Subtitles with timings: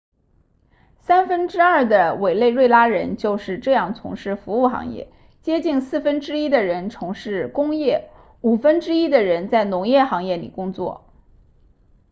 [0.97, 5.11] 三分之二的委内瑞拉人就是这样从事服务行业
[5.43, 8.09] 接近四分之一的人从事工业
[8.41, 11.13] 五分之一的人在农业行业里工作